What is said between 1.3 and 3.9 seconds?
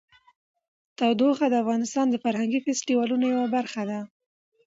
د افغانستان د فرهنګي فستیوالونو یوه برخه